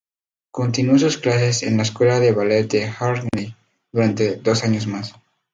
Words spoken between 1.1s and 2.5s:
clases en la Escuela de